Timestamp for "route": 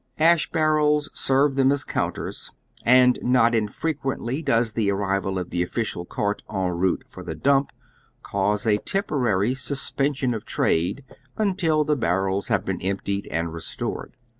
6.71-7.03